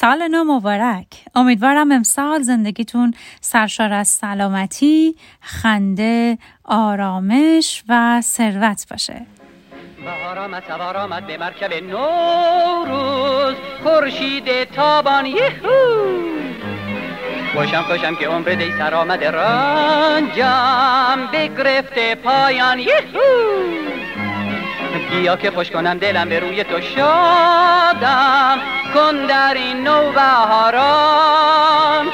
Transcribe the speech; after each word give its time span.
سال 0.00 0.28
نو 0.28 0.44
مبارک. 0.44 1.06
امیدوارم 1.34 1.92
امسال 1.92 2.42
زندگیتون 2.42 3.14
سرشار 3.40 3.92
از 3.92 4.08
سلامتی 4.08 5.16
خنده 5.40 6.38
آرامش 6.64 7.84
و 7.88 8.20
ثروت 8.20 8.86
باشه. 8.90 9.26
آمد 10.38 10.62
سوار 10.68 10.96
آمد 10.96 11.26
به 11.26 11.38
مرکب 11.38 11.72
نوروز. 11.72 13.54
خورشید 13.82 14.64
تابان 14.64 15.26
یهو! 15.26 15.68
خوشم 17.54 17.82
خوشم 17.82 18.14
که 18.14 18.28
عمر 18.28 18.54
دی 18.54 18.72
سر 18.78 18.94
آمده 18.94 19.30
رنجم. 19.30 21.28
بگرفته 21.32 22.14
پایان 22.14 22.78
یهو! 22.78 24.07
بیا 25.10 25.36
که 25.36 25.50
خوش 25.50 25.70
کنم 25.70 25.98
دلم 25.98 26.28
به 26.28 26.40
روی 26.40 26.64
تو 26.64 26.80
شادم. 26.80 28.58
کن 28.94 29.26
در 29.26 29.54
این 29.54 29.84
نو 29.84 30.12
بهاران. 30.12 32.06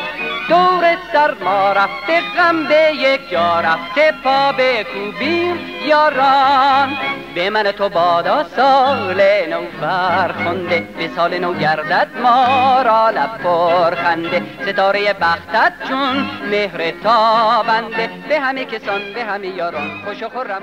دور 0.48 0.96
سرما 1.12 1.72
رفته 1.72 2.20
غم 2.36 2.64
به 2.64 2.92
یک 2.94 3.30
جا 3.30 3.60
رفته 3.60 4.12
پا 4.24 4.52
به 4.52 4.84
کوبیم 4.84 5.60
یاران. 5.86 6.96
به 7.34 7.50
من 7.50 7.62
تو 7.62 7.88
بادا 7.88 8.44
سال 8.44 9.22
نو 9.50 9.60
فرخنده 9.80 10.88
به 10.98 11.10
سال 11.16 11.38
نو 11.38 11.54
گردد 11.54 12.08
ما 12.22 12.82
را 12.82 13.10
لب 13.10 13.38
پر 13.38 13.94
خنده 13.94 14.42
ستاره 14.62 15.12
بختت 15.12 15.72
چون 15.88 16.30
مهر 16.50 16.90
تابنده 16.90 18.10
به 18.28 18.40
همه 18.40 18.64
کسان 18.64 19.00
به 19.14 19.24
همه 19.24 19.46
یاران 19.46 19.90
خوش 20.04 20.22
و 20.22 20.28
خورم. 20.28 20.62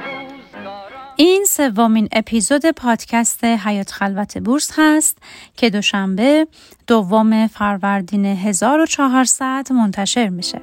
این 1.24 1.46
سومین 1.50 2.08
اپیزود 2.12 2.66
پادکست 2.66 3.44
حیات 3.44 3.92
خلوت 3.92 4.38
بورس 4.38 4.72
هست 4.76 5.18
که 5.58 5.70
دوشنبه 5.70 6.48
دوم 6.88 7.48
فروردین 7.48 8.26
1400 8.26 9.68
منتشر 9.72 10.30
میشه. 10.30 10.62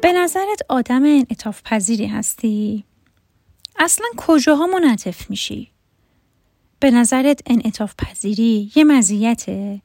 به 0.00 0.12
نظرت 0.12 0.62
آدم 0.68 1.02
انعطاف 1.04 1.62
پذیری 1.64 2.06
هستی؟ 2.06 2.84
اصلا 3.78 4.06
کجاها 4.16 4.66
منعطف 4.66 5.30
میشی؟ 5.30 5.73
به 6.84 6.90
نظرت 6.90 7.40
انعطاف 7.46 7.94
پذیری 7.98 8.72
یه 8.76 8.84
مزیته؟ 8.84 9.80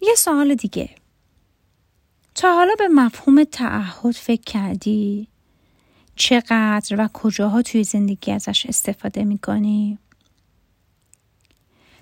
یه 0.00 0.14
سوال 0.16 0.54
دیگه. 0.54 0.90
تا 2.34 2.54
حالا 2.54 2.74
به 2.78 2.88
مفهوم 2.88 3.44
تعهد 3.44 4.14
فکر 4.14 4.42
کردی؟ 4.42 5.28
چقدر 6.16 6.96
و 6.98 7.08
کجاها 7.12 7.62
توی 7.62 7.84
زندگی 7.84 8.32
ازش 8.32 8.66
استفاده 8.66 9.24
می‌کنی؟ 9.24 9.98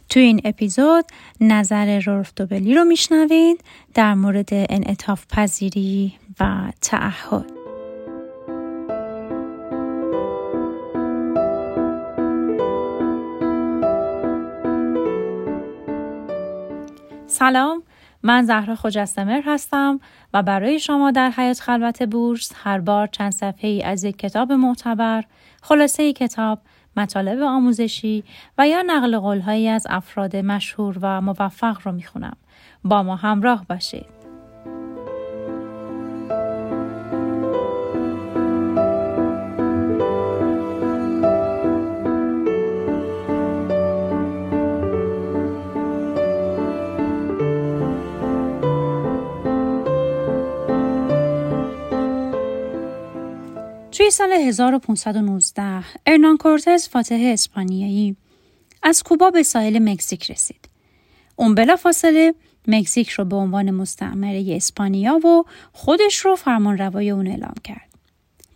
توی 0.09 0.23
این 0.23 0.41
اپیزود 0.45 1.05
نظر 1.41 2.01
رولف 2.01 2.33
دوبلی 2.37 2.75
رو 2.75 2.85
میشنوید 2.85 3.65
در 3.95 4.15
مورد 4.15 4.49
انعطاف 4.53 5.27
پذیری 5.27 6.15
و 6.41 6.73
تعهد. 6.81 7.66
سلام. 17.39 17.83
من 18.23 18.45
زهرا 18.45 18.75
خجستمر 18.75 19.43
هستم 19.47 20.01
و 20.35 20.43
برای 20.43 20.81
شما 20.81 21.11
در 21.11 21.31
حیات 21.31 21.61
خلوت 21.61 22.03
بورس 22.03 22.53
هر 22.57 22.81
بار 22.81 23.07
چند 23.07 23.33
صفحه 23.33 23.71
ای 23.71 23.83
از 23.83 24.05
یک 24.05 24.19
کتاب 24.19 24.53
معتبر 24.53 25.25
خلاصه 25.63 26.13
کتاب 26.13 26.59
مطالب 26.97 27.43
آموزشی 27.43 28.25
و 28.59 28.69
یا 28.69 28.83
نقل 28.83 29.19
قولهایی 29.19 29.69
از 29.69 29.87
افراد 29.91 30.37
مشهور 30.37 30.99
و 31.01 31.21
موفق 31.21 31.79
رو 31.85 31.93
می‌خونم. 31.93 32.37
با 32.85 33.03
ما 33.03 33.17
همراه 33.17 33.65
باشید. 33.69 34.16
توی 53.97 54.11
سال 54.11 54.33
1519 54.33 55.85
ارنان 56.07 56.37
کورتز 56.37 56.89
فاتح 56.89 57.31
اسپانیایی 57.33 58.17
از 58.83 59.03
کوبا 59.03 59.31
به 59.31 59.43
ساحل 59.43 59.79
مکزیک 59.79 60.31
رسید. 60.31 60.69
اون 61.37 61.55
بلا 61.55 61.77
فاصله 61.77 62.35
مکزیک 62.69 63.11
رو 63.11 63.25
به 63.25 63.37
عنوان 63.37 63.71
مستعمره 63.71 64.45
اسپانیا 64.49 65.27
و 65.27 65.45
خودش 65.73 66.17
رو 66.17 66.37
فرمان 66.37 66.79
روای 66.79 67.11
اون 67.11 67.27
اعلام 67.27 67.55
کرد. 67.65 67.89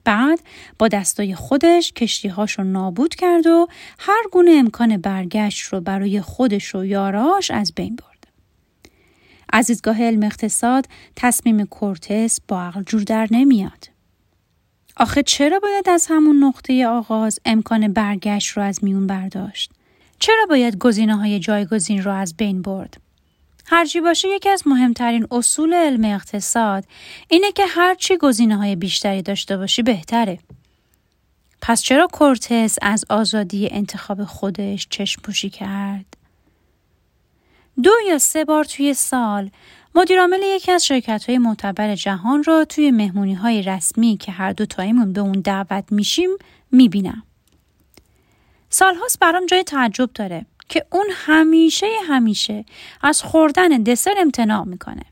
بعد 0.04 0.40
با 0.78 0.88
دستای 0.88 1.34
خودش 1.34 1.92
کشتیهاش 1.92 2.58
رو 2.58 2.64
نابود 2.64 3.14
کرد 3.14 3.46
و 3.46 3.66
هر 3.98 4.22
گونه 4.32 4.50
امکان 4.50 4.96
برگشت 4.96 5.64
رو 5.64 5.80
برای 5.80 6.20
خودش 6.20 6.74
و 6.74 6.84
یاراش 6.84 7.50
از 7.50 7.72
بین 7.74 7.96
برد. 7.96 8.26
از 9.52 9.66
دیدگاه 9.66 10.02
علم 10.02 10.22
اقتصاد 10.22 10.86
تصمیم 11.16 11.64
کورتس 11.64 12.38
با 12.48 12.62
عقل 12.62 12.82
جور 12.82 13.02
در 13.02 13.28
نمیاد. 13.30 13.99
آخه 15.00 15.22
چرا 15.22 15.58
باید 15.58 15.88
از 15.88 16.06
همون 16.10 16.44
نقطه 16.44 16.86
آغاز 16.86 17.40
امکان 17.44 17.92
برگشت 17.92 18.50
رو 18.50 18.62
از 18.62 18.84
میون 18.84 19.06
برداشت؟ 19.06 19.70
چرا 20.18 20.46
باید 20.48 20.78
گزینه 20.78 21.16
های 21.16 21.38
جایگزین 21.38 22.02
رو 22.02 22.12
از 22.12 22.36
بین 22.36 22.62
برد؟ 22.62 22.96
هرچی 23.66 24.00
باشه 24.00 24.28
یکی 24.28 24.48
از 24.48 24.62
مهمترین 24.66 25.26
اصول 25.30 25.74
علم 25.74 26.04
اقتصاد 26.04 26.84
اینه 27.28 27.52
که 27.52 27.66
هرچی 27.66 28.16
گزینه 28.16 28.56
های 28.56 28.76
بیشتری 28.76 29.22
داشته 29.22 29.56
باشی 29.56 29.82
بهتره. 29.82 30.38
پس 31.62 31.82
چرا 31.82 32.06
کورتس 32.12 32.78
از 32.82 33.04
آزادی 33.10 33.68
انتخاب 33.70 34.24
خودش 34.24 34.86
چشم 34.90 35.22
پوشی 35.22 35.50
کرد؟ 35.50 36.16
دو 37.82 37.92
یا 38.08 38.18
سه 38.18 38.44
بار 38.44 38.64
توی 38.64 38.94
سال 38.94 39.50
مدیرعامل 39.94 40.40
یکی 40.42 40.72
از 40.72 40.86
شرکت 40.86 41.24
های 41.28 41.38
معتبر 41.38 41.94
جهان 41.94 42.42
رو 42.42 42.64
توی 42.64 42.90
مهمونی 42.90 43.34
های 43.34 43.62
رسمی 43.62 44.16
که 44.16 44.32
هر 44.32 44.52
دو 44.52 44.66
تایمون 44.66 45.12
به 45.12 45.20
اون 45.20 45.32
دعوت 45.32 45.84
میشیم 45.90 46.30
می‌بینم. 46.72 47.22
سالهاست 48.70 49.18
برام 49.18 49.46
جای 49.46 49.64
تعجب 49.64 50.10
داره 50.14 50.46
که 50.68 50.86
اون 50.92 51.06
همیشه 51.12 51.86
همیشه 52.06 52.64
از 53.02 53.22
خوردن 53.22 53.68
دسر 53.68 54.14
امتناع 54.18 54.64
می‌کنه. 54.64 55.04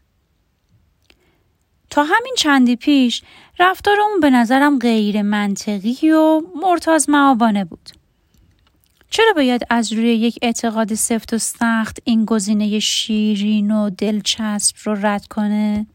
تا 1.91 2.05
همین 2.05 2.35
چندی 2.37 2.77
پیش 2.77 3.23
رفتار 3.59 4.01
اون 4.01 4.21
به 4.21 4.31
نظرم 4.31 4.79
غیر 4.79 5.23
منطقی 5.23 6.11
و 6.11 6.43
مرتاز 6.63 7.11
معابانه 7.11 7.65
بود. 7.65 7.98
چرا 9.11 9.33
باید 9.33 9.63
از 9.71 9.93
روی 9.93 10.15
یک 10.15 10.39
اعتقاد 10.43 10.95
سفت 10.95 11.35
و 11.35 11.39
سخت 11.39 11.99
این 12.05 12.25
گزینه 12.25 12.79
شیرین 12.79 13.71
و 13.71 13.91
دلچسب 13.91 14.77
رو 14.85 15.07
رد 15.07 15.27
کنه؟ 15.27 15.87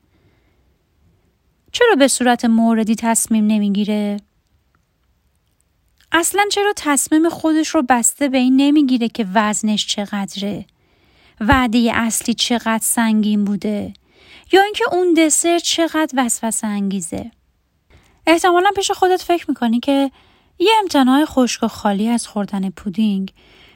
چرا 1.71 1.95
به 1.95 2.07
صورت 2.07 2.45
موردی 2.45 2.95
تصمیم 2.95 3.47
نمی‌گیره؟ 3.47 4.17
اصلا 6.11 6.43
چرا 6.51 6.73
تصمیم 6.75 7.29
خودش 7.29 7.67
رو 7.67 7.83
بسته 7.89 8.29
به 8.29 8.37
این 8.37 8.55
نمی‌گیره 8.55 9.07
که 9.07 9.27
وزنش 9.33 9.87
چقدره؟ 9.87 10.65
وعده 11.39 11.91
اصلی 11.93 12.33
چقدر 12.33 12.83
سنگین 12.83 13.45
بوده؟ 13.45 13.93
یا 14.51 14.61
اینکه 14.61 14.83
اون 14.91 15.13
دسر 15.13 15.59
چقدر 15.59 16.13
وسوسه 16.17 16.67
انگیزه؟ 16.67 17.31
احتمالا 18.27 18.71
پیش 18.75 18.91
خودت 18.91 19.21
فکر 19.21 19.45
می‌کنی 19.47 19.79
که 19.79 20.11
یه 20.59 20.71
امتناع 20.79 21.25
خشک 21.25 21.63
و 21.63 21.67
خالی 21.67 22.07
از 22.07 22.27
خوردن 22.27 22.69
پودینگ 22.69 23.33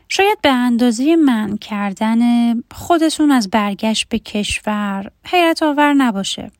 شاید 0.09 0.41
به 0.41 0.49
اندازه 0.49 1.15
من 1.15 1.57
کردن 1.57 2.21
خودتون 2.71 3.31
از 3.31 3.49
برگشت 3.49 4.09
به 4.09 4.19
کشور 4.19 5.11
حیرت 5.25 5.63
آور 5.63 5.93
نباشه. 5.93 6.51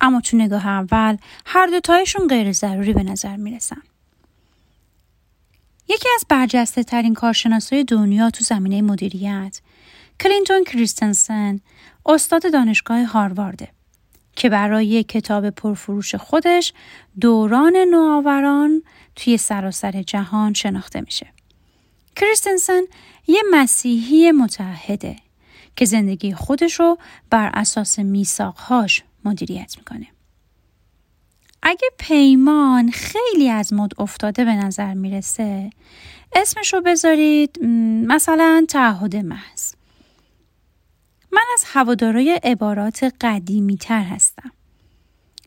اما 0.00 0.20
تو 0.20 0.36
نگاه 0.36 0.66
اول 0.66 1.16
هر 1.46 1.66
دوتایشون 1.66 2.28
غیر 2.28 2.52
ضروری 2.52 2.92
به 2.92 3.02
نظر 3.02 3.36
می‌رسن. 3.36 3.82
یکی 5.88 6.08
از 6.14 6.26
برجسته 6.28 6.82
ترین 6.82 7.14
کارشناسای 7.14 7.84
دنیا 7.84 8.30
تو 8.30 8.44
زمینه 8.44 8.82
مدیریت 8.82 9.60
کلینتون 10.20 10.64
کریستنسن 10.64 11.60
استاد 12.06 12.52
دانشگاه 12.52 13.04
هاروارده. 13.04 13.75
که 14.36 14.48
برای 14.48 15.02
کتاب 15.04 15.50
پرفروش 15.50 16.14
خودش 16.14 16.72
دوران 17.20 17.76
نوآوران 17.76 18.82
توی 19.16 19.36
سراسر 19.36 20.02
جهان 20.02 20.54
شناخته 20.54 21.00
میشه. 21.00 21.26
کریستنسن 22.16 22.82
یه 23.26 23.42
مسیحی 23.50 24.32
متحده 24.32 25.16
که 25.76 25.84
زندگی 25.84 26.34
خودش 26.34 26.80
رو 26.80 26.98
بر 27.30 27.50
اساس 27.54 27.98
میثاقهاش 27.98 29.02
مدیریت 29.24 29.74
می‌کنه. 29.78 30.06
اگه 31.62 31.88
پیمان 31.98 32.90
خیلی 32.90 33.50
از 33.50 33.72
مد 33.72 33.90
افتاده 33.98 34.44
به 34.44 34.52
نظر 34.52 34.94
می‌رسه 34.94 35.70
اسمش 36.34 36.74
رو 36.74 36.80
بذارید 36.80 37.58
مثلا 38.06 38.64
تعهد 38.68 39.16
محض 39.16 39.75
من 41.32 41.44
از 41.54 41.64
هوادارای 41.66 42.40
عبارات 42.42 43.14
قدیمی 43.20 43.76
تر 43.76 44.02
هستم 44.02 44.50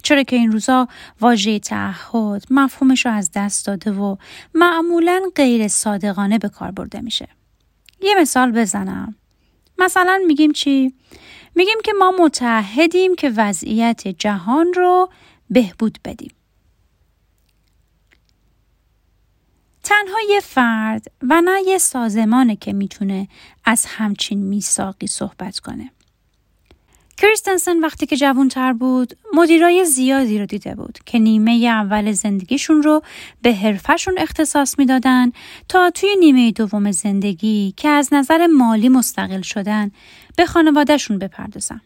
چرا 0.04 0.24
که 0.24 0.36
این 0.36 0.52
روزا 0.52 0.88
واژه 1.22 1.60
تعهد 1.60 2.44
مفهومش 2.50 3.06
رو 3.06 3.12
از 3.12 3.32
دست 3.36 3.68
داده 3.68 3.92
و 3.92 4.16
معمولا 4.54 5.22
غیر 5.36 5.68
صادقانه 5.68 6.38
به 6.38 6.50
کار 6.50 6.72
برده 6.72 7.02
میشه 7.02 7.28
یه 8.02 8.16
مثال 8.22 8.52
بزنم 8.52 9.16
مثلا 9.78 10.22
میگیم 10.28 10.52
چی؟ 10.52 10.94
میگیم 11.56 11.78
که 11.84 11.94
ما 12.00 12.14
متحدیم 12.20 13.16
که 13.16 13.30
وضعیت 13.30 14.08
جهان 14.08 14.74
رو 14.74 15.10
بهبود 15.50 16.00
بدیم. 16.06 16.32
تنها 19.84 20.18
یه 20.30 20.40
فرد 20.40 21.08
و 21.22 21.42
نه 21.42 21.62
یه 21.68 21.78
سازمانه 21.78 22.56
که 22.56 22.74
می‌تونه 22.74 23.28
از 23.66 23.86
همچین 23.86 24.40
میثاقی 24.40 25.08
صحبت 25.08 25.60
کنه. 25.60 25.92
کریستنسن 27.18 27.80
وقتی 27.80 28.06
که 28.06 28.18
جوانتر 28.18 28.74
بود 28.74 29.18
مدیرای 29.34 29.86
زیادی 29.86 30.40
رو 30.40 30.46
دیده 30.46 30.76
بود 30.76 31.00
که 31.06 31.20
نیمه 31.20 31.52
اول 31.52 32.12
زندگیشون 32.12 32.84
رو 32.84 33.02
به 33.42 33.54
حرفشون 33.54 34.16
اختصاص 34.18 34.80
می‌دادن 34.80 35.32
تا 35.70 35.90
توی 35.90 36.16
نیمه 36.20 36.52
دوم 36.52 36.92
زندگی 36.92 37.74
که 37.78 37.90
از 37.90 38.10
نظر 38.12 38.48
مالی 38.48 38.90
مستقل 38.90 39.42
شدن 39.42 39.92
به 40.38 40.46
خانوادهشون 40.46 41.20
بپردازن. 41.20 41.82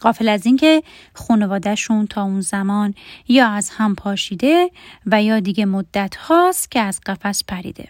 قافل 0.00 0.28
از 0.28 0.46
اینکه 0.46 0.82
خانوادهشون 1.14 2.06
تا 2.06 2.22
اون 2.22 2.40
زمان 2.40 2.94
یا 3.28 3.48
از 3.48 3.70
هم 3.70 3.94
پاشیده 3.94 4.70
و 5.06 5.22
یا 5.22 5.40
دیگه 5.40 5.64
مدت 5.66 6.16
هاست 6.16 6.70
که 6.70 6.80
از 6.80 7.00
قفس 7.06 7.44
پریده. 7.44 7.88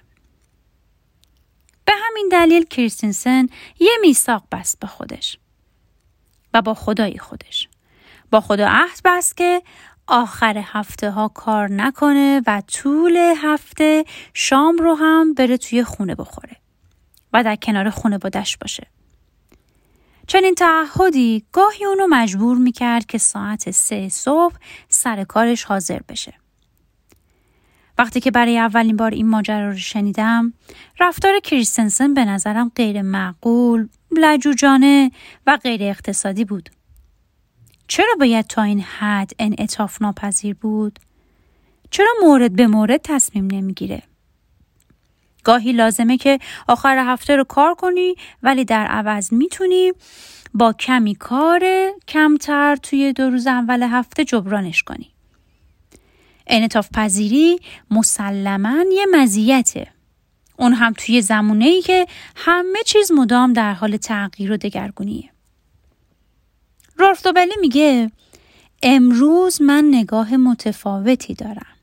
به 1.84 1.92
همین 2.06 2.28
دلیل 2.32 2.64
کریستنسن 2.64 3.46
یه 3.80 3.92
میثاق 4.00 4.42
بست 4.52 4.80
به 4.80 4.86
خودش. 4.86 5.38
و 6.54 6.62
با 6.62 6.74
خدای 6.74 7.18
خودش 7.18 7.68
با 8.30 8.40
خدا 8.40 8.66
عهد 8.68 9.00
بست 9.04 9.36
که 9.36 9.62
آخر 10.06 10.62
هفته 10.64 11.10
ها 11.10 11.28
کار 11.28 11.70
نکنه 11.70 12.42
و 12.46 12.60
طول 12.60 13.16
هفته 13.16 14.04
شام 14.34 14.76
رو 14.76 14.94
هم 14.94 15.34
بره 15.34 15.56
توی 15.56 15.84
خونه 15.84 16.14
بخوره 16.14 16.56
و 17.32 17.44
در 17.44 17.56
کنار 17.56 17.90
خونه 17.90 18.18
بادش 18.18 18.56
باشه. 18.56 18.86
چنین 20.28 20.54
تعهدی 20.54 21.44
گاهی 21.52 21.84
اونو 21.84 22.06
مجبور 22.10 22.56
می‌کرد 22.56 23.06
که 23.06 23.18
ساعت 23.18 23.70
سه 23.70 24.08
صبح 24.08 24.54
سر 24.88 25.24
کارش 25.24 25.64
حاضر 25.64 26.00
بشه. 26.08 26.34
وقتی 27.98 28.20
که 28.20 28.30
برای 28.30 28.58
اولین 28.58 28.96
بار 28.96 29.10
این 29.10 29.28
ماجرا 29.28 29.70
رو 29.70 29.76
شنیدم 29.76 30.52
رفتار 31.00 31.40
کریستنسن 31.40 32.14
به 32.14 32.24
نظرم 32.24 32.72
غیر 32.76 33.02
معقول 33.02 33.88
لجوجانه 34.10 35.10
و 35.46 35.56
غیر 35.56 35.82
اقتصادی 35.82 36.44
بود. 36.44 36.70
چرا 37.88 38.14
باید 38.20 38.46
تا 38.46 38.62
این 38.62 38.80
حد 38.80 39.30
انعطاف 39.38 40.02
ناپذیر 40.02 40.54
بود؟ 40.54 40.98
چرا 41.90 42.10
مورد 42.22 42.56
به 42.56 42.66
مورد 42.66 43.00
تصمیم 43.04 43.46
نمی‌گیره؟ 43.46 44.02
گاهی 45.44 45.72
لازمه 45.72 46.16
که 46.16 46.38
آخر 46.68 46.98
هفته 46.98 47.36
رو 47.36 47.44
کار 47.44 47.74
کنی 47.74 48.14
ولی 48.42 48.64
در 48.64 48.86
عوض 48.86 49.32
می‌تونی 49.32 49.92
با 50.54 50.72
کمی 50.72 51.14
کار 51.14 51.62
کمتر 52.08 52.76
توی 52.76 53.12
دو 53.12 53.30
روز 53.30 53.46
اول 53.46 53.82
هفته 53.82 54.24
جبرانش 54.24 54.82
کنی. 54.82 55.10
انعطاف 56.46 56.88
پذیری 56.94 57.60
مسلما 57.90 58.84
یه 58.92 59.06
مزیته. 59.14 59.86
اون 60.56 60.72
هم 60.72 60.92
توی 60.92 61.22
زمونه 61.22 61.64
ای 61.64 61.82
که 61.82 62.06
همه 62.36 62.78
چیز 62.86 63.12
مدام 63.12 63.52
در 63.52 63.72
حال 63.72 63.96
تغییر 63.96 64.52
و 64.52 64.56
دگرگونیه. 64.56 65.30
رالف 66.98 67.22
دوبلی 67.22 67.54
میگه 67.60 68.10
امروز 68.82 69.62
من 69.62 69.84
نگاه 69.90 70.36
متفاوتی 70.36 71.34
دارم. 71.34 71.77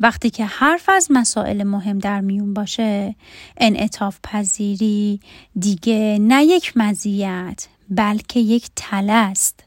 وقتی 0.00 0.30
که 0.30 0.44
حرف 0.44 0.88
از 0.88 1.06
مسائل 1.10 1.62
مهم 1.62 1.98
در 1.98 2.20
میون 2.20 2.54
باشه 2.54 3.14
انعطاف 3.56 4.18
پذیری 4.24 5.20
دیگه 5.58 6.18
نه 6.20 6.44
یک 6.44 6.72
مزیت 6.76 7.66
بلکه 7.90 8.40
یک 8.40 8.70
تله 8.76 9.12
است. 9.12 9.64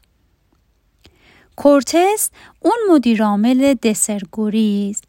کورتس 1.56 2.30
اون 2.60 2.78
مدیرعامل 2.90 3.74
دسرگوریز 3.74 5.02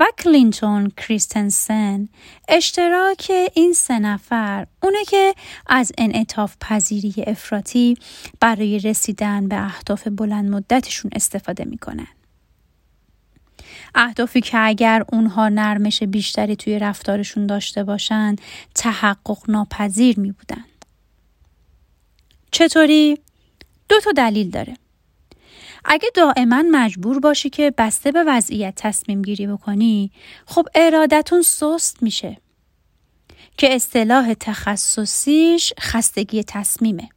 و 0.00 0.04
کلینتون 0.18 0.92
کریستنسن 0.96 2.08
اشتراک 2.48 3.32
این 3.54 3.72
سه 3.72 3.98
نفر 3.98 4.66
اونه 4.82 5.04
که 5.04 5.34
از 5.66 5.92
انعطاف 5.98 6.56
پذیری 6.60 7.14
افراطی 7.26 7.96
برای 8.40 8.78
رسیدن 8.78 9.48
به 9.48 9.64
اهداف 9.64 10.08
بلند 10.08 10.50
مدتشون 10.50 11.10
استفاده 11.14 11.64
می‌کنن. 11.64 12.19
اهدافی 13.94 14.40
که 14.40 14.58
اگر 14.58 15.04
اونها 15.12 15.48
نرمش 15.48 16.02
بیشتری 16.02 16.56
توی 16.56 16.78
رفتارشون 16.78 17.46
داشته 17.46 17.84
باشن 17.84 18.36
تحقق 18.74 19.38
ناپذیر 19.48 20.20
می 20.20 20.32
بودن. 20.32 20.64
چطوری؟ 22.50 23.18
دو 23.88 24.00
تا 24.00 24.12
دلیل 24.12 24.50
داره. 24.50 24.76
اگه 25.84 26.08
دائما 26.14 26.64
مجبور 26.70 27.20
باشی 27.20 27.50
که 27.50 27.72
بسته 27.78 28.12
به 28.12 28.24
وضعیت 28.26 28.74
تصمیم 28.76 29.22
گیری 29.22 29.46
بکنی 29.46 30.10
خب 30.46 30.66
ارادتون 30.74 31.42
سست 31.42 32.02
میشه 32.02 32.36
که 33.56 33.74
اصطلاح 33.74 34.34
تخصصیش 34.34 35.72
خستگی 35.80 36.44
تصمیمه 36.44 37.08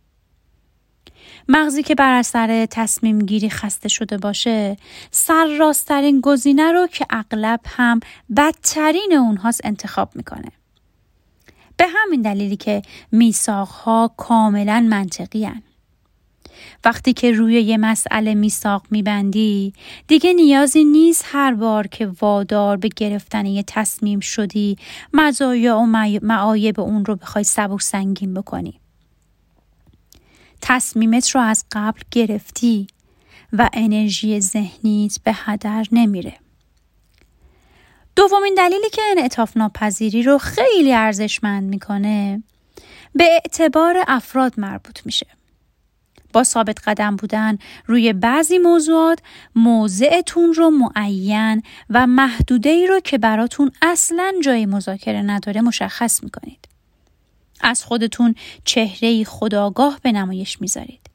مغزی 1.47 1.83
که 1.83 1.95
بر 1.95 2.13
اثر 2.13 2.65
تصمیم 2.65 3.19
گیری 3.19 3.49
خسته 3.49 3.89
شده 3.89 4.17
باشه 4.17 4.77
سر 5.11 5.57
راسترین 5.59 6.21
گزینه 6.21 6.71
رو 6.71 6.87
که 6.87 7.05
اغلب 7.09 7.59
هم 7.65 7.99
بدترین 8.37 9.13
اونهاست 9.13 9.61
انتخاب 9.63 10.09
می‌کنه 10.15 10.51
به 11.77 11.85
همین 11.87 12.21
دلیلی 12.21 12.55
که 12.55 12.81
میساقها 13.11 14.11
کاملا 14.17 14.87
منطقی 14.89 15.45
هن. 15.45 15.63
وقتی 16.85 17.13
که 17.13 17.31
روی 17.31 17.53
یه 17.61 17.77
مسئله 17.77 18.33
میساق 18.33 18.85
میبندی 18.91 19.73
دیگه 20.07 20.33
نیازی 20.33 20.83
نیست 20.83 21.25
هر 21.27 21.53
بار 21.53 21.87
که 21.87 22.11
وادار 22.21 22.77
به 22.77 22.89
گرفتن 22.95 23.45
یه 23.45 23.63
تصمیم 23.67 24.19
شدی 24.19 24.77
مزایا 25.13 25.77
و 25.77 25.85
معایب 26.21 26.79
اون 26.79 27.05
رو 27.05 27.15
بخوای 27.15 27.43
سبک 27.43 27.81
سنگین 27.81 28.33
بکنی 28.33 28.79
تصمیمت 30.65 31.29
رو 31.29 31.41
از 31.41 31.65
قبل 31.71 32.01
گرفتی 32.11 32.87
و 33.53 33.69
انرژی 33.73 34.41
ذهنیت 34.41 35.17
به 35.23 35.31
هدر 35.35 35.85
نمیره 35.91 36.33
دومین 38.15 38.53
دلیلی 38.57 38.89
که 38.89 39.01
انعطاف 39.11 39.57
ناپذیری 39.57 40.23
رو 40.23 40.37
خیلی 40.37 40.93
ارزشمند 40.93 41.63
می‌کنه 41.63 42.43
به 43.15 43.23
اعتبار 43.23 44.03
افراد 44.07 44.53
مربوط 44.57 45.05
میشه 45.05 45.27
با 46.33 46.43
ثابت 46.43 46.87
قدم 46.87 47.15
بودن 47.15 47.57
روی 47.85 48.13
بعضی 48.13 48.57
موضوعات 48.57 49.19
موضعتون 49.55 50.53
رو 50.53 50.69
معین 50.69 51.63
و 51.89 52.07
محدوده 52.07 52.87
رو 52.87 52.99
که 52.99 53.17
براتون 53.17 53.71
اصلا 53.81 54.33
جای 54.43 54.65
مذاکره 54.65 55.21
نداره 55.21 55.61
مشخص 55.61 56.23
می‌کنید. 56.23 56.72
از 57.63 57.83
خودتون 57.83 58.35
چهره 58.65 59.23
خداگاه 59.23 59.99
به 60.03 60.11
نمایش 60.11 60.61
می‌ذارید. 60.61 61.09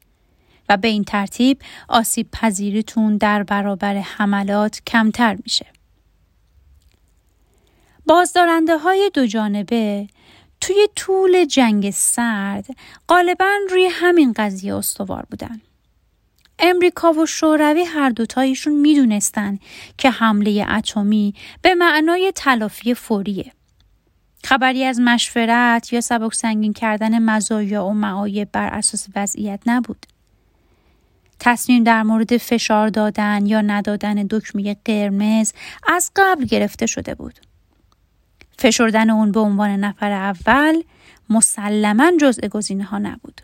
و 0.69 0.77
به 0.77 0.87
این 0.87 1.03
ترتیب 1.03 1.61
آسیب 1.87 2.31
پذیریتون 2.31 3.17
در 3.17 3.43
برابر 3.43 3.97
حملات 3.97 4.81
کمتر 4.87 5.37
میشه. 5.43 5.65
بازدارنده 8.05 8.77
های 8.77 9.11
دو 9.13 9.25
جانبه 9.25 10.07
توی 10.61 10.87
طول 10.95 11.45
جنگ 11.45 11.91
سرد 11.91 12.65
غالبا 13.07 13.51
روی 13.69 13.89
همین 13.91 14.33
قضیه 14.33 14.75
استوار 14.75 15.25
بودن. 15.31 15.61
امریکا 16.59 17.13
و 17.13 17.25
شوروی 17.25 17.83
هر 17.83 18.09
دوتایشون 18.09 18.73
می‌دونستن 18.73 19.59
که 19.97 20.09
حمله 20.09 20.65
اتمی 20.69 21.33
به 21.61 21.75
معنای 21.75 22.31
تلافی 22.35 22.93
فوریه. 22.93 23.51
خبری 24.43 24.83
از 24.83 24.99
مشورت 24.99 25.93
یا 25.93 26.01
سبک 26.01 26.33
سنگین 26.33 26.73
کردن 26.73 27.19
مزایا 27.19 27.85
و 27.85 27.93
معایب 27.93 28.49
بر 28.51 28.67
اساس 28.67 29.07
وضعیت 29.15 29.59
نبود. 29.65 30.05
تصمیم 31.39 31.83
در 31.83 32.03
مورد 32.03 32.37
فشار 32.37 32.89
دادن 32.89 33.45
یا 33.45 33.61
ندادن 33.61 34.27
دکمه 34.29 34.75
قرمز 34.85 35.53
از 35.87 36.11
قبل 36.15 36.45
گرفته 36.45 36.85
شده 36.85 37.15
بود. 37.15 37.39
فشردن 38.57 39.09
اون 39.09 39.31
به 39.31 39.39
عنوان 39.39 39.69
نفر 39.69 40.11
اول 40.11 40.81
مسلما 41.29 42.11
جزء 42.21 42.47
گزینه 42.47 42.83
ها 42.83 42.97
نبود. 42.97 43.41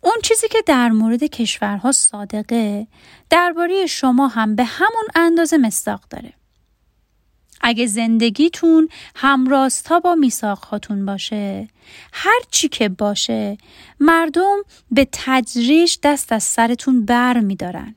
اون 0.00 0.16
چیزی 0.22 0.48
که 0.48 0.58
در 0.66 0.88
مورد 0.88 1.24
کشورها 1.24 1.92
صادقه 1.92 2.86
درباره 3.30 3.86
شما 3.86 4.28
هم 4.28 4.56
به 4.56 4.64
همون 4.64 5.04
اندازه 5.14 5.58
مستاق 5.58 6.00
داره. 6.10 6.32
اگه 7.60 7.86
زندگیتون 7.86 8.88
همراستا 9.14 10.00
با 10.00 10.14
میساقهاتون 10.14 11.06
باشه 11.06 11.68
هر 12.12 12.40
چی 12.50 12.68
که 12.68 12.88
باشه 12.88 13.58
مردم 14.00 14.56
به 14.90 15.08
تدریج 15.12 15.96
دست 16.02 16.32
از 16.32 16.42
سرتون 16.42 17.04
بر 17.04 17.40
میدارن. 17.40 17.94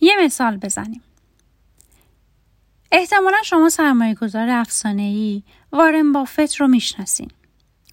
یه 0.00 0.16
مثال 0.24 0.56
بزنیم. 0.56 1.02
احتمالا 2.92 3.36
شما 3.44 3.68
سرمایه 3.68 4.14
گذار 4.14 4.48
افسانه 4.50 5.42
وارن 5.72 6.12
بافت 6.12 6.56
رو 6.56 6.68
می‌شناسین. 6.68 7.30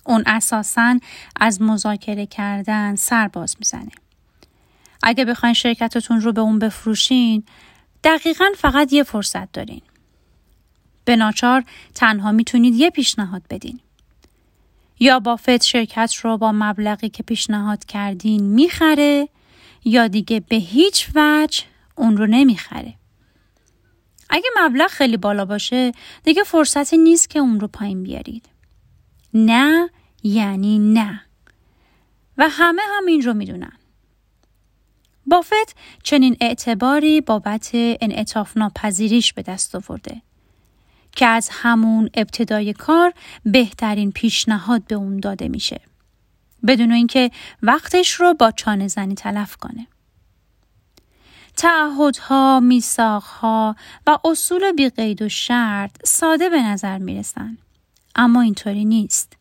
اون 0.05 0.24
اساسا 0.25 1.00
از 1.35 1.62
مذاکره 1.62 2.25
کردن 2.25 2.95
سرباز 2.95 3.55
می‌زنه. 3.59 3.91
اگه 5.03 5.25
بخواین 5.25 5.53
شرکتتون 5.53 6.21
رو 6.21 6.33
به 6.33 6.41
اون 6.41 6.59
بفروشین 6.59 7.43
دقیقا 8.03 8.45
فقط 8.57 8.93
یه 8.93 9.03
فرصت 9.03 9.51
دارین. 9.51 9.81
به 11.05 11.15
ناچار 11.15 11.63
تنها 11.95 12.31
می‌تونید 12.31 12.75
یه 12.75 12.89
پیشنهاد 12.89 13.41
بدین. 13.50 13.79
یا 15.00 15.19
بافت 15.19 15.63
شرکت 15.63 16.15
رو 16.15 16.38
با 16.38 16.51
مبلغی 16.51 17.09
که 17.09 17.24
پیشنهاد 17.24 17.85
کردین 17.85 18.43
می‌خره 18.43 19.29
یا 19.85 20.07
دیگه 20.07 20.39
به 20.39 20.55
هیچ 20.55 21.09
وجه 21.15 21.63
اون 21.95 22.17
رو 22.17 22.27
نمی‌خره. 22.27 22.93
اگه 24.29 24.50
مبلغ 24.57 24.88
خیلی 24.88 25.17
بالا 25.17 25.45
باشه 25.45 25.91
دیگه 26.24 26.43
فرصتی 26.43 26.97
نیست 26.97 27.29
که 27.29 27.39
اون 27.39 27.59
رو 27.59 27.67
پایین 27.67 28.03
بیارید. 28.03 28.50
نه 29.33 29.89
یعنی 30.24 30.79
نه. 30.79 31.21
و 32.38 32.50
همه 32.50 32.81
هم 32.97 33.05
این 33.05 33.21
رو 33.21 33.33
می‌دونن. 33.33 33.77
بافت 35.25 35.75
چنین 36.03 36.38
اعتباری 36.41 37.21
بابت 37.21 37.69
انعطاف 37.74 38.57
ناپذیریش 38.57 39.33
به 39.33 39.41
دست 39.41 39.75
آورده. 39.75 40.21
که 41.15 41.25
از 41.25 41.50
همون 41.51 42.10
ابتدای 42.13 42.74
کار 42.74 43.13
بهترین 43.45 44.12
پیشنهاد 44.12 44.84
به 44.88 44.95
اون 44.95 45.19
داده 45.19 45.48
میشه. 45.48 45.81
بدون 46.67 46.91
اینکه 46.91 47.31
وقتش 47.62 48.12
رو 48.12 48.34
با 48.34 48.51
چانه 48.51 48.88
زنی 48.88 49.15
تلف 49.15 49.55
کنه. 49.55 49.88
تعهدها، 51.57 52.60
میساقها 52.60 53.75
و 54.07 54.17
اصول 54.25 54.72
بی 54.72 54.89
قید 54.89 55.22
و 55.22 55.29
شرط 55.29 56.05
ساده 56.05 56.50
به 56.50 56.62
نظر 56.62 56.98
می‌رسن. 56.98 57.57
اما 58.15 58.41
اینطوری 58.41 58.86
نیست. 58.86 59.34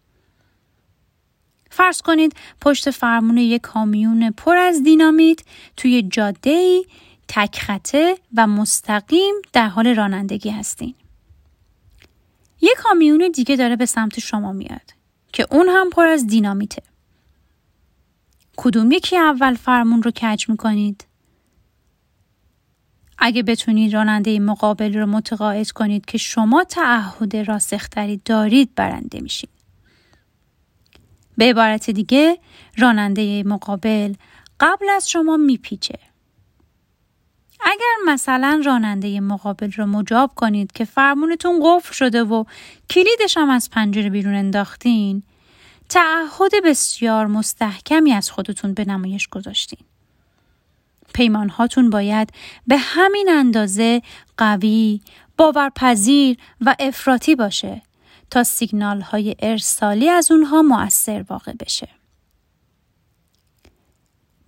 فرض 1.70 2.02
کنید 2.02 2.36
پشت 2.60 2.90
فرمون 2.90 3.38
یک 3.38 3.60
کامیون 3.60 4.30
پر 4.30 4.56
از 4.56 4.82
دینامیت 4.82 5.40
توی 5.76 6.02
جاده 6.02 6.50
ای 6.50 6.84
تکخطه 7.28 8.18
و 8.36 8.46
مستقیم 8.46 9.34
در 9.52 9.68
حال 9.68 9.94
رانندگی 9.94 10.50
هستین. 10.50 10.94
یه 12.64 12.74
کامیون 12.78 13.30
دیگه 13.34 13.56
داره 13.56 13.76
به 13.76 13.86
سمت 13.86 14.20
شما 14.20 14.52
میاد 14.52 14.90
که 15.32 15.46
اون 15.50 15.68
هم 15.68 15.90
پر 15.90 16.06
از 16.06 16.26
دینامیته. 16.26 16.82
کدوم 18.56 18.92
یکی 18.92 19.16
اول 19.18 19.54
فرمون 19.54 20.02
رو 20.02 20.10
کج 20.10 20.48
می‌کنید؟ 20.48 21.06
اگه 23.18 23.42
بتونید 23.42 23.94
راننده 23.94 24.40
مقابل 24.40 24.98
رو 24.98 25.06
متقاعد 25.06 25.70
کنید 25.70 26.04
که 26.04 26.18
شما 26.18 26.64
تعهد 26.64 27.36
راسختری 27.36 28.20
دارید 28.24 28.74
برنده 28.74 29.20
میشید. 29.20 29.50
به 31.36 31.44
عبارت 31.44 31.90
دیگه 31.90 32.38
راننده 32.78 33.42
مقابل 33.42 34.14
قبل 34.60 34.86
از 34.96 35.10
شما 35.10 35.36
میپیچه 35.36 35.98
اگر 37.64 38.12
مثلا 38.12 38.62
راننده 38.64 39.20
مقابل 39.20 39.72
رو 39.72 39.86
مجاب 39.86 40.34
کنید 40.34 40.72
که 40.72 40.84
فرمونتون 40.84 41.60
قفل 41.64 41.92
شده 41.92 42.24
و 42.24 42.44
کلیدش 42.90 43.36
هم 43.36 43.50
از 43.50 43.70
پنجره 43.70 44.10
بیرون 44.10 44.34
انداختین 44.34 45.22
تعهد 45.88 46.52
بسیار 46.64 47.26
مستحکمی 47.26 48.12
از 48.12 48.30
خودتون 48.30 48.74
به 48.74 48.84
نمایش 48.84 49.28
گذاشتین. 49.28 49.78
پیمان 51.14 51.48
هاتون 51.48 51.90
باید 51.90 52.32
به 52.66 52.76
همین 52.78 53.28
اندازه 53.30 54.02
قوی، 54.36 55.00
باورپذیر 55.36 56.36
و 56.60 56.76
افراطی 56.78 57.34
باشه 57.34 57.82
تا 58.30 58.44
سیگنال 58.44 59.00
های 59.00 59.36
ارسالی 59.38 60.08
از 60.08 60.30
اونها 60.30 60.62
مؤثر 60.62 61.24
واقع 61.28 61.52
بشه. 61.52 61.88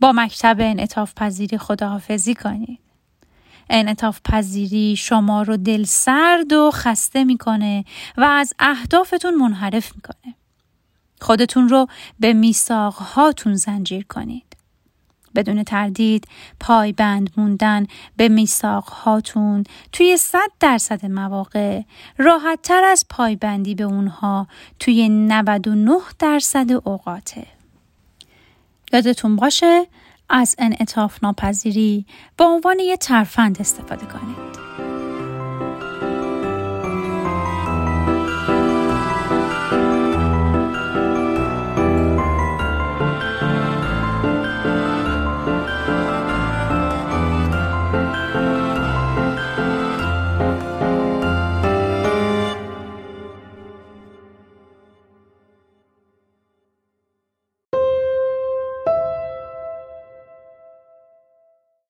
با 0.01 0.13
مکتب 0.13 0.57
انعطاف 0.61 1.15
پذیری 1.15 1.59
خداحافظی 1.59 2.35
کنید. 2.35 2.86
انعطاف 3.71 4.21
پذیری 4.25 4.97
شما 4.97 5.43
رو 5.43 5.57
دل 5.57 5.85
سرد 5.85 6.53
و 6.53 6.71
خسته 6.75 7.25
می‌کنه 7.25 7.85
و 8.17 8.25
از 8.25 8.53
اهدافتون 8.59 9.35
منحرف 9.35 9.93
می‌کنه. 9.95 10.35
خودتون 11.21 11.69
رو 11.69 11.87
به 12.21 12.33
میساق 12.33 12.95
هاتون 12.95 13.55
زنجیر 13.55 14.05
کنید. 14.05 14.57
بدون 15.35 15.65
تردید 15.65 16.29
پایبند 16.61 17.31
موندن 17.37 17.87
به 18.17 18.29
میساق 18.29 18.85
هاتون 18.85 19.65
توی 19.93 20.17
صد 20.17 20.51
درصد 20.61 21.07
مواقع 21.07 21.81
راحت 22.19 22.63
تر 22.63 22.85
از 22.85 23.05
پایبندی 23.11 23.75
به 23.75 23.85
اونها 23.85 24.47
توی 24.79 25.09
99 25.09 25.99
درصد 26.19 26.73
اوقاته. 26.73 27.47
یادتون 28.93 29.37
باشه 29.37 29.87
از 30.29 30.55
انعطاف 30.59 31.19
ناپذیری 31.23 32.07
به 32.37 32.45
عنوان 32.45 32.79
یه 32.79 32.97
ترفند 32.97 33.61
استفاده 33.61 34.07
کنید. 34.07 34.86